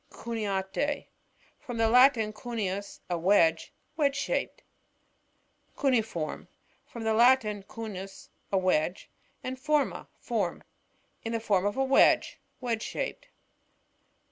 Cuneate.— 0.09 1.05
From 1.59 1.77
the 1.77 1.87
Latin, 1.87 2.33
cuneus, 2.33 3.01
a 3.07 3.19
wedge; 3.19 3.71
wedge 3.95 4.15
shaped. 4.15 4.63
Cuneiform.— 5.79 6.47
From 6.87 7.03
the 7.03 7.13
Latin, 7.13 7.61
etfn«v«, 7.61 8.29
a 8.51 8.57
wedge, 8.57 9.11
and 9.43 9.57
/ormo, 9.59 10.07
form. 10.17 10.63
In 11.23 11.33
the 11.33 11.39
form 11.39 11.67
of 11.67 11.77
a 11.77 11.83
wedge; 11.83 12.39
wedge 12.59 12.81
shaped. 12.81 13.27